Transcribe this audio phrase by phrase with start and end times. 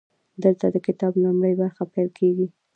[0.43, 2.47] دلته د کتاب لومړۍ برخه پیل کیږي.